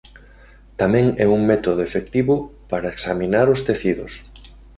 Tamén 0.81 1.05
é 1.23 1.25
un 1.35 1.41
método 1.51 1.81
efectivo 1.89 2.33
para 2.71 2.93
examinar 2.95 3.45
os 3.53 3.63
tecidos. 3.67 4.13